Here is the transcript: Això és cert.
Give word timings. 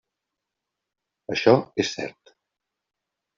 Això 1.35 1.53
és 1.85 1.93
cert. 1.99 2.35